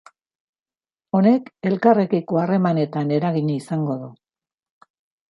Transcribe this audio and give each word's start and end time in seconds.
Honek 1.17 1.51
elkarrekiko 1.71 2.39
harremanetan 2.43 3.13
eragina 3.19 3.57
izango 3.59 3.99
du. 4.05 4.09